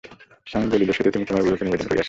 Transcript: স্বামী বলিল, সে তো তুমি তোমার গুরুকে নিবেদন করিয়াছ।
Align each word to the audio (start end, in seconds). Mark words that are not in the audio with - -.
স্বামী 0.47 0.67
বলিল, 0.71 0.89
সে 0.91 1.03
তো 1.03 1.11
তুমি 1.11 1.25
তোমার 1.25 1.43
গুরুকে 1.43 1.63
নিবেদন 1.65 1.87
করিয়াছ। 1.87 1.99